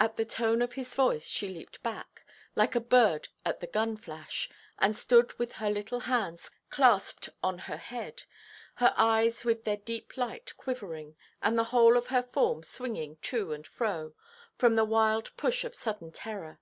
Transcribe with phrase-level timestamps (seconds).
[0.00, 2.26] At the tone of his voice she leaped back,
[2.56, 4.50] like a bird at the gun–flash,
[4.80, 8.24] and stood with her little hands clasped on her head,
[8.82, 13.52] her eyes with their deep light quivering, and the whole of her form swinging to
[13.52, 14.14] and fro,
[14.56, 16.58] from the wild push of sudden terror.